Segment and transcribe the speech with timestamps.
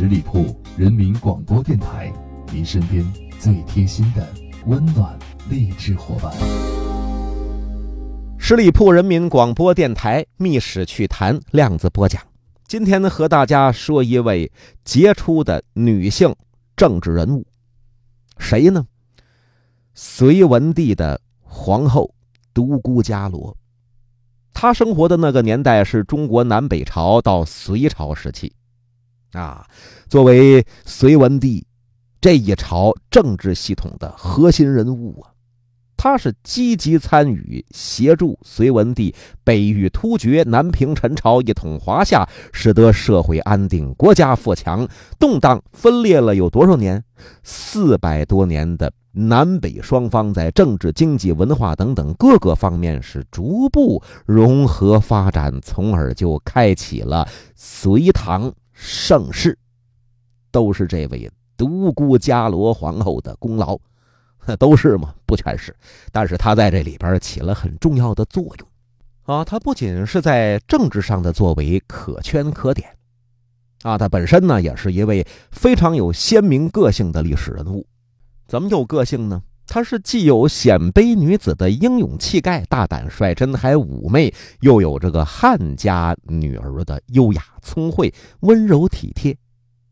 [0.00, 2.10] 十里铺人民广播电台，
[2.50, 3.04] 您身边
[3.38, 4.26] 最贴心的
[4.64, 5.18] 温暖
[5.50, 6.32] 励志伙伴。
[8.38, 12.22] 十里铺人民广播电台《密史趣谈》量子播讲，
[12.66, 14.50] 今天呢和大家说一位
[14.84, 16.34] 杰出的女性
[16.74, 17.46] 政治人物，
[18.38, 18.86] 谁呢？
[19.92, 22.14] 隋文帝的皇后
[22.54, 23.54] 独孤伽罗。
[24.54, 28.50] 她生活的那个年代是中国南北朝到隋朝时期。
[29.32, 29.66] 啊，
[30.08, 31.66] 作为隋文帝
[32.20, 35.30] 这一朝政治系统的核心人物啊，
[35.96, 44.88] 他是积极参与协助隋文帝北域突厥、南平陈朝，一统华夏，使得社会安定，国家富强。
[45.18, 47.04] 动荡分裂了有多少年？
[47.42, 58.52] 四百多年的南北双方在政治、经济、文化等等各个方面是逐步融合发展，从而就开启了隋唐。
[58.82, 59.56] 盛世
[60.50, 63.78] 都是这位独孤伽罗皇后的功劳，
[64.58, 65.14] 都是吗？
[65.26, 65.76] 不全是，
[66.10, 68.68] 但是她在这里边起了很重要的作用
[69.24, 69.44] 啊！
[69.44, 72.88] 她不仅是在政治上的作为可圈可点
[73.82, 77.86] 啊，她本身呢也是一位非常有鲜明个性的历史人物。
[78.48, 79.42] 怎么有个性呢？
[79.70, 89.34] 她是既有鲜卑女子的英勇气概、大胆率真，还妩媚，又有这个汉家女儿的优雅聪慧、温柔体贴。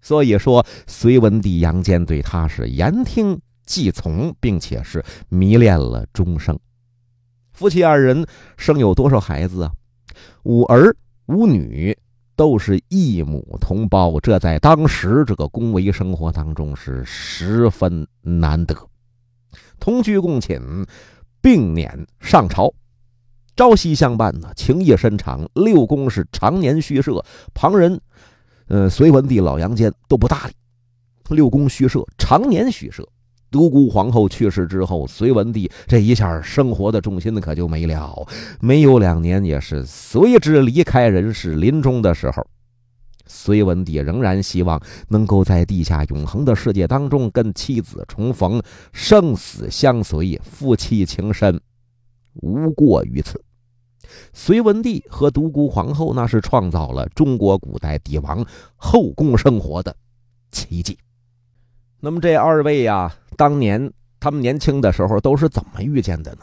[0.00, 6.58] 所以说，隋文帝杨坚对她是言听计从，并且是迷恋了终生。
[7.52, 9.72] 夫妻二人生有多少孩子啊？
[10.44, 11.94] 五儿五女，
[12.34, 14.18] 都是异母同胞。
[14.20, 18.74] 这在当时这个宫闱生活当中是十分难得。
[19.78, 20.60] 同居共寝，
[21.40, 21.88] 并辇
[22.20, 22.72] 上朝，
[23.56, 25.48] 朝夕相伴呢，情谊深长。
[25.54, 27.24] 六宫是常年虚设，
[27.54, 28.00] 旁人，
[28.68, 30.54] 呃，隋文帝老杨坚都不搭理。
[31.34, 33.06] 六宫虚设，常年虚设。
[33.48, 38.26] 独孤皇后去世之后，隋文帝这一下生活的重心可就没了。
[38.60, 41.54] 没有两年，也是随之离开人世。
[41.54, 42.44] 临终的时候。
[43.26, 51.60] 隋文帝仍然希望能够在地下永恒的世界当中跟妻子重逢，生死相随，夫妻情深，
[52.34, 53.42] 无过于此。
[54.32, 59.94] 隋文帝和独孤皇后那是创造了中国古代帝王后宫生活的
[60.52, 60.96] 奇迹。
[61.98, 66.40] 那么这二位呀，当年他们年轻的时候都是怎么遇见的呢？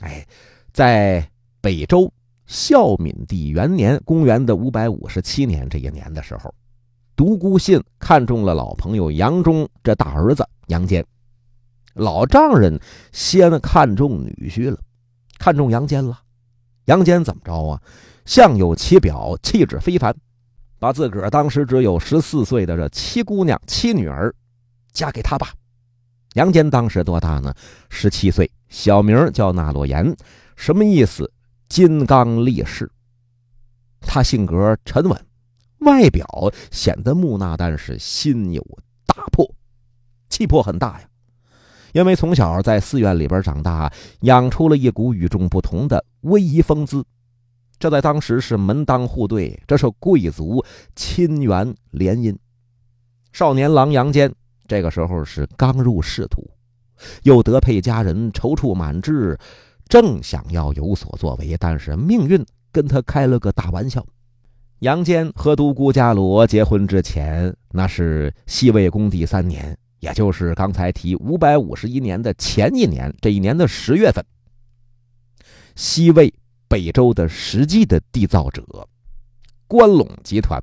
[0.00, 0.26] 哎，
[0.72, 1.28] 在
[1.60, 2.10] 北周。
[2.46, 6.54] 孝敏帝元年，公元的五百五十七年这一年的时候，
[7.16, 11.04] 独孤信看中了老朋友杨忠这大儿子杨坚。
[11.94, 12.78] 老丈人
[13.12, 14.78] 先看中女婿了，
[15.38, 16.18] 看中杨坚了。
[16.86, 17.80] 杨坚怎么着啊？
[18.24, 20.14] 相有其表，气质非凡，
[20.78, 24.34] 把自个儿当时只有十四岁的这七姑娘、七女儿
[24.92, 25.52] 嫁给他吧。
[26.34, 27.54] 杨坚当时多大呢？
[27.90, 30.16] 十七岁，小名叫纳洛言，
[30.56, 31.30] 什么意思？
[31.72, 32.92] 金刚力士，
[34.02, 35.18] 他性格沉稳，
[35.78, 36.26] 外表
[36.70, 38.62] 显得木讷，但是心有
[39.06, 39.50] 大魄，
[40.28, 41.08] 气魄很大呀。
[41.94, 43.90] 因为从小在寺院里边长大，
[44.20, 47.02] 养出了一股与众不同的威仪风姿，
[47.78, 50.62] 这在当时是门当户对，这是贵族
[50.94, 52.36] 亲缘联姻。
[53.32, 54.30] 少年郎杨坚
[54.68, 56.46] 这个时候是刚入仕途，
[57.22, 59.38] 又得配佳人，踌躇满志。
[59.92, 62.42] 正想要有所作为，但是命运
[62.72, 64.02] 跟他开了个大玩笑。
[64.78, 74.24] 杨坚和独孤伽罗结婚之前，那是西魏恭帝三年，也就是刚才提五百五十一年的前一年，这一年的十月份，
[75.76, 76.32] 西魏
[76.68, 78.64] 北周的实际的缔造者
[79.66, 80.58] 关陇集团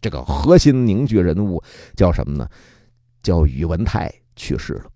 [0.00, 1.62] 这个核心凝聚人物
[1.94, 2.48] 叫什么呢？
[3.22, 4.90] 叫宇文泰去世了，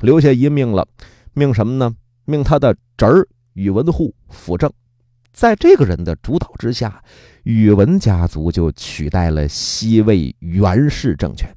[0.00, 0.88] 留下一命了，
[1.34, 1.94] 命什么呢？
[2.24, 4.72] 命他的侄儿宇文护辅政，
[5.32, 7.02] 在这个人的主导之下，
[7.42, 11.52] 宇文家族就取代了西魏元氏政权。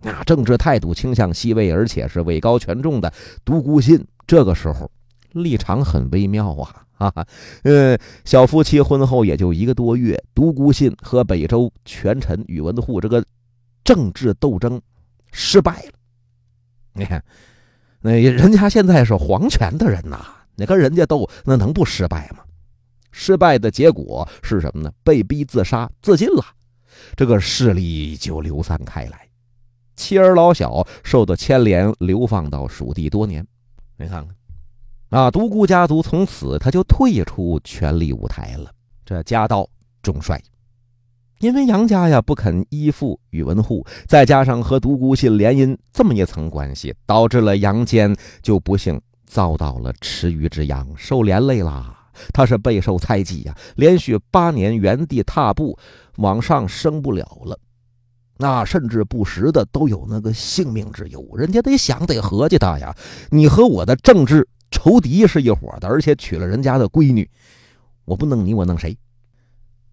[0.00, 3.12] 那政治态度倾向西魏，而且是位高权重的
[3.44, 4.90] 独孤信，这个时候
[5.32, 6.86] 立场很微妙啊！
[6.96, 7.26] 啊，
[7.64, 13.22] 呃，小夫妻婚后也就一个多月，独孤信和北周权臣宇文护这个
[13.84, 14.80] 政治斗争
[15.32, 15.92] 失败了。
[16.94, 17.22] 你看。
[18.00, 20.24] 那人家现在是皇权的人呐，
[20.56, 22.44] 你跟人家斗，那能不失败吗？
[23.12, 24.92] 失败的结果是什么呢？
[25.02, 26.44] 被逼自杀自尽了，
[27.16, 29.28] 这个势力就流散开来，
[29.96, 33.46] 妻儿老小受到牵连，流放到蜀地多年。
[33.96, 38.70] 你看看，啊，独孤家族从此他就退出权力舞台了，
[39.04, 39.68] 这家道
[40.02, 40.40] 中衰。
[41.40, 51.96] 因为杨家呀不肯依附宇文护，再加上和独孤信联姻这么一层关系，导致了杨坚就不幸遭到了池鱼之殃，受连累啦。
[52.34, 55.78] 他是备受猜忌呀，连续八年原地踏步，
[56.16, 57.58] 往上升不了了。
[58.36, 61.26] 那甚至不时的都有那个性命之忧。
[61.34, 62.94] 人家得想得合计他呀，
[63.30, 67.26] 你和我的政治仇敌是一伙的，而且娶了人家的闺女，
[68.04, 68.94] 我不弄你，我弄谁？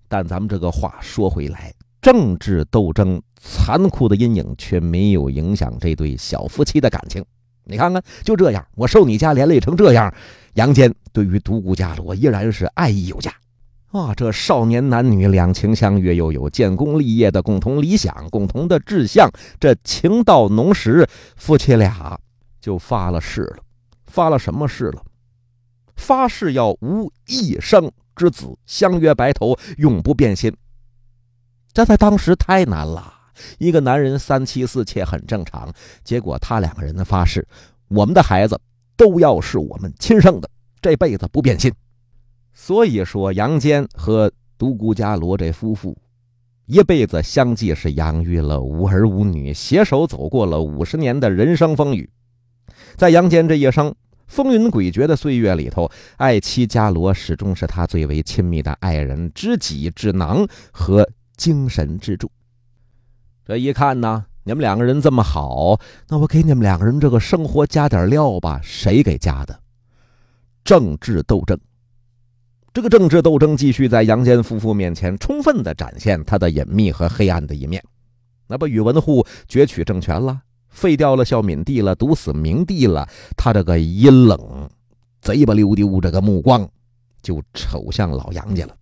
[0.08, 7.24] 但咱们这个话说回来，政治斗争残酷的阴影却没有影响这对小夫妻的感情。
[7.64, 10.14] 你看看，就这样，我受你家连累成这样，
[10.54, 13.30] 杨坚对于独孤伽罗依然是爱意有加。
[13.92, 19.30] 啊，这少年男女两情相悦，又有建功立业的共同理想、共同的志向，
[19.60, 22.18] 这情到浓时，夫妻俩
[22.62, 23.58] 就发了誓了。
[24.06, 25.02] 发了什么誓了？
[25.96, 27.92] 发誓要无一生。
[28.18, 30.52] 之子相约白头，永不变心。
[31.72, 33.14] 这在当时太难了。
[33.60, 35.72] 一个男人三妻四妾很正常，
[36.04, 37.48] 结果他两个人的发誓，
[37.88, 38.60] 我们的孩子
[38.96, 40.50] 都要是我们亲生的，
[40.82, 41.72] 这辈子不变心。
[42.52, 45.96] 所以说，杨坚和独孤伽罗这夫妇，
[46.66, 52.10] 一辈子相继是养育了无儿无女，携手走过了五十年的人生风雨。
[52.96, 53.94] 在杨坚这一生。
[54.28, 62.30] 风云诡谲的岁月里头，爱妻伽罗始终是他最为亲密的爱人、知己、智囊和精神支柱。
[63.46, 65.80] 这一看呢，你们两个人这么好，
[66.10, 68.60] 那我给你们两个人这个生活加点料吧。
[68.62, 69.58] 谁给加的？
[70.64, 71.58] 政治斗争。
[72.74, 77.84] 这个政治斗争继续在杨坚夫妇面前充分的展现他的隐秘和黑暗的一面。
[78.48, 80.42] 那不，宇文护攫取政权了。
[80.78, 84.70] 废掉了孝敏帝了，毒死明帝了，他这个阴冷、
[85.20, 86.70] 贼不溜丢这个目光，
[87.24, 88.76] 就瞅向老杨家了。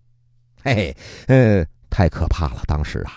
[0.62, 0.96] 嘿嘿，
[1.28, 2.60] 呃，太可怕了！
[2.66, 3.12] 当时啊，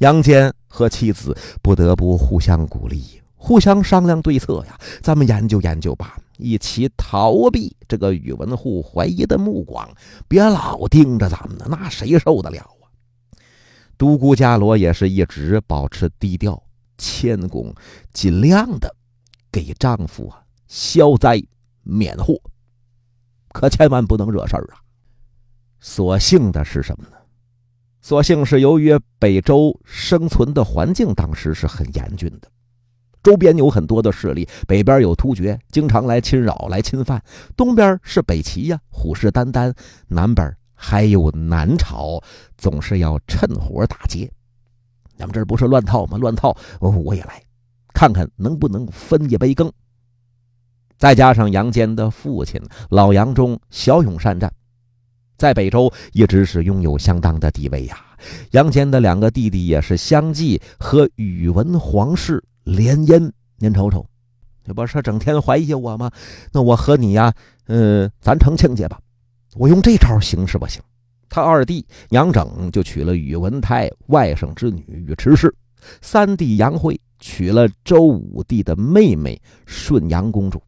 [0.00, 3.02] 杨坚和妻子不得不互相鼓励，
[3.34, 4.78] 互相商量对策呀。
[5.00, 9.88] 咱们研究研究吧，一起逃避这个宇文护怀疑的目光，
[10.28, 12.92] 别老盯着咱们呢，那谁受得了啊？
[13.96, 16.62] 独孤伽罗也是一直保持低调。
[16.98, 17.74] 谦恭，
[18.12, 18.94] 尽量的
[19.50, 21.42] 给丈夫啊消灾
[21.82, 22.38] 免祸，
[23.52, 24.82] 可千万不能惹事儿啊。
[25.80, 27.16] 所幸的是什么呢？
[28.00, 32.48] 所幸是由于北周生存的环境当时是很严峻的，
[33.22, 37.18] 周边有很多的势力，北边有突厥，经常来侵扰、来侵犯；
[37.56, 39.72] 东边是北齐呀，虎视眈眈；
[40.06, 42.22] 南边还有南朝，
[42.56, 44.30] 总是要趁火打劫。
[45.18, 46.16] 咱们这不是乱套吗？
[46.16, 47.42] 乱套，我也来，
[47.92, 49.70] 看看能不能分一杯羹。
[50.96, 54.52] 再加上杨坚的父亲老杨忠骁勇善战，
[55.36, 57.98] 在北周一直是拥有相当的地位呀。
[58.52, 64.04] 杨坚的两个弟弟也是相继和宇文皇室联姻，您瞅瞅，
[64.64, 66.10] 这不是整天怀疑我吗？
[66.52, 67.32] 那我和你呀，
[67.66, 69.00] 嗯，咱成亲家吧。
[69.54, 70.80] 我用这招行是不行？
[71.28, 75.54] 他二弟杨整就娶了宇文泰外甥之女宇迟氏，
[76.00, 80.62] 三弟杨惠娶了周武帝的妹妹顺阳公主。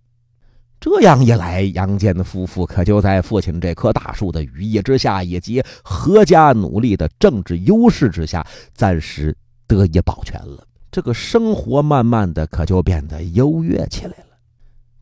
[0.78, 9.36] 这样一来，杨坚的夫妇可就在父亲这棵大树的羽翼之下，以及阖家努力的政治优势之下，暂时
[9.66, 10.66] 得以保全了。
[10.90, 14.38] 这个生活慢慢的可就变得优越起来了。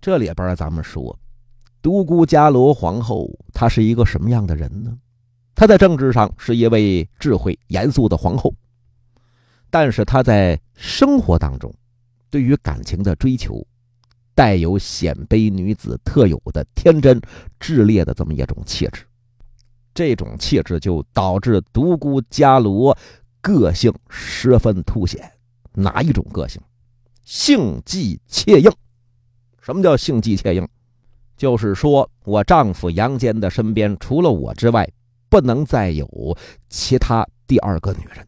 [0.00, 1.16] 这里边咱们说，
[1.80, 4.92] 独孤伽罗皇后她是一个什么样的人呢？
[5.58, 8.54] 她在政治上是一位智慧严肃的皇后，
[9.70, 11.74] 但是她在生活当中，
[12.30, 13.66] 对于感情的追求，
[14.36, 17.20] 带有鲜卑女子特有的天真
[17.58, 19.04] 炽烈的这么一种气质，
[19.92, 22.96] 这种气质就导致独孤伽罗
[23.40, 25.28] 个性十分凸显。
[25.72, 26.62] 哪一种个性？
[27.24, 28.70] 性忌妾硬。
[29.60, 30.64] 什么叫性忌妾硬？
[31.36, 34.88] 就是说我丈夫杨坚的身边除了我之外。
[35.28, 36.37] 不能再有
[36.68, 38.26] 其他第二个女人。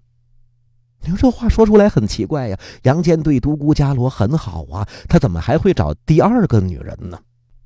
[1.03, 2.59] 你说这话说出来很奇怪呀。
[2.83, 7.19] 杨坚对独孤伽罗很好啊，他怎么还会找第二个女人呢？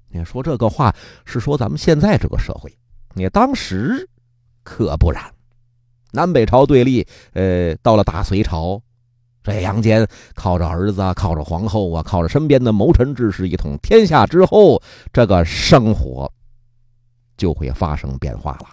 [0.09, 2.73] 你说这个话是说咱们现在这个社会，
[3.14, 4.09] 你当时
[4.62, 5.21] 可不然。
[6.12, 8.81] 南北朝对立，呃，到了大隋朝，
[9.43, 14.81] 这杨坚靠着儿子啊，靠着皇后啊，靠着身边的谋臣志士一统天下之后，
[15.12, 16.33] 这个生活
[17.37, 18.67] 就会发生变化了。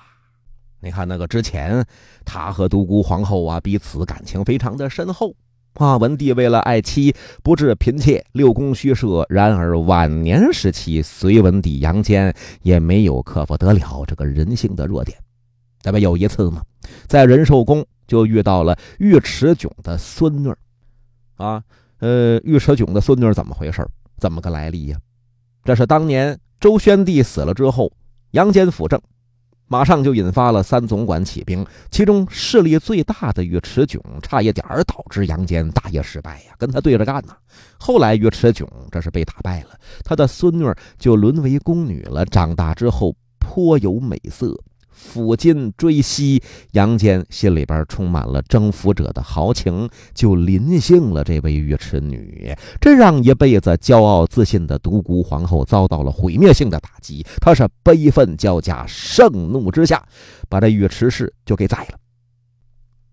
[0.84, 1.86] 你看那个之前，
[2.26, 5.34] 他和独孤皇后啊彼此感情非常的深厚
[5.76, 5.96] 啊。
[5.98, 9.24] 文帝为了爱妻，不治嫔妾，六宫虚设。
[9.30, 12.34] 然而晚年时期，隋文帝杨坚
[12.64, 15.18] 也没有克服得了这个人性的弱点。
[15.80, 16.64] 咱们有一次嘛，
[17.08, 20.52] 在仁寿宫就遇到了尉迟迥的孙女
[21.38, 21.64] 啊，
[22.00, 24.98] 呃，尉迟迥的孙女怎么回事怎么个来历呀？
[25.64, 27.92] 这是当年周宣帝死了之后，
[28.32, 29.00] 杨坚辅政。
[29.72, 37.34] 马上就引发了三总管起兵，其中势力最大的尉迟迥差一点导致杨坚大业失败呀，跟他对着干呢。
[37.80, 39.70] 后来尉迟迥这是被打败了，
[40.04, 44.54] 他的孙女就沦为宫女了，长大之后颇有美色。
[45.02, 46.42] 抚今追昔，
[46.74, 57.26] 杨坚心里边充满了征服者的豪情，就临幸了这位尉迟女，这让一辈子骄傲自信的独孤皇后遭到了毁灭性的打击。
[57.42, 60.06] 她是悲愤交加，盛怒之下，
[60.48, 61.98] 把这尉迟氏就给宰了。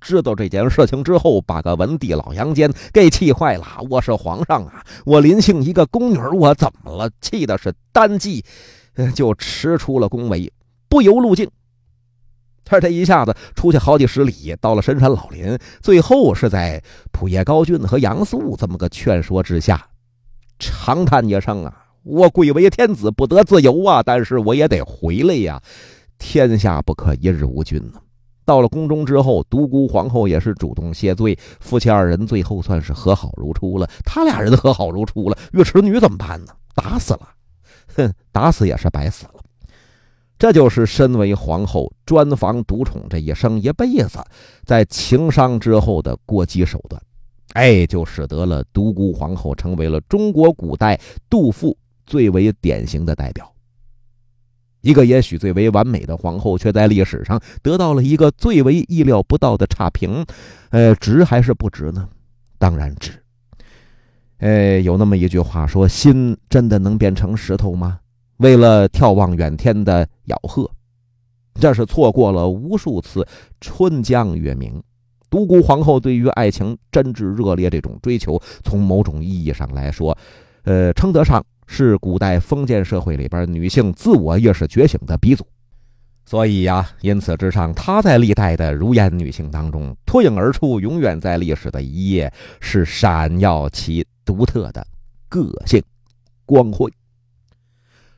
[0.00, 3.66] 知道这件事情之后，把个文帝老杨坚给气坏了。
[3.90, 7.10] 我是皇上啊，我临幸一个宫女，我怎么了？
[7.20, 8.44] 气的是单骑
[9.14, 10.48] 就驰出了宫闱，
[10.88, 11.50] 不由路径。
[12.68, 19.82] 他这一下子出去好几十里，到了深山老林，最后是在普叶高俊和杨素这么个劝说之下，
[20.58, 21.72] 长叹一声啊
[22.04, 24.02] ：“我贵为天子，不得自由啊！
[24.04, 25.58] 但是我也得回来呀，
[26.18, 27.98] 天下不可一日无君呢。”
[28.44, 33.88] 到了宫中之后，独孤皇后也是主动谢罪，夫妻二人最后算是和好如初了。
[34.04, 36.52] 他俩人和好如初了，尉迟女怎么办呢？
[36.74, 37.28] 打死了，
[37.96, 39.40] 哼，打死也是白死了。
[40.38, 44.18] 这就是身为皇后专防独宠这一生一辈子，
[44.64, 47.02] 在情伤之后的过激手段，
[47.54, 51.76] 哎，就使得了独孤皇后成为了中国古代杜甫
[52.06, 53.52] 最为典型的代表。
[54.80, 60.24] 一个也许最为完美的皇后，却在历史上得到了一个最为意料不到的差评。
[60.70, 62.08] 呃，值还是不值呢？
[62.58, 63.10] 当然值。
[64.38, 67.98] 哎，有那么一句话说：“心真的能变成石头吗？”
[68.38, 70.70] 为了眺望远天的咬鹤，
[71.54, 73.26] 这是错过了无数次
[73.60, 74.82] 春江月明。
[75.30, 80.16] 独孤皇后对于爱情真挚热烈这种追求，从某种意义上来说，
[80.62, 85.46] 呃，称得上是古代封建社会里边女性自我意识觉醒的鼻祖。
[86.24, 94.86] 所以呀，因此之上，她在历代的儒颜女性当中脱颖而出，永远在历史的一页是闪耀其独特的
[95.28, 95.82] 个性
[96.46, 96.90] 光辉。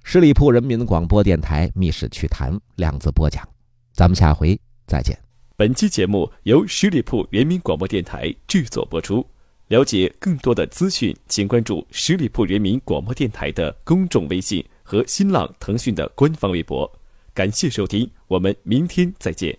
[0.03, 3.49] 十里铺人民广播电台《密室趣谈》两字播讲，
[3.93, 5.17] 咱们下回再见。
[5.57, 9.25] 本期节目由十里铺人民广播电台制作播出。
[9.69, 16.91] 了解更多的资讯，请关注十里铺人民广播电台的公众微信和新浪、腾讯的官方微博。
[17.33, 19.57] 感谢收听，我们明天再见。